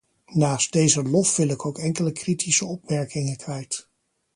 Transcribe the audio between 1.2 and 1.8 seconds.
wil ik ook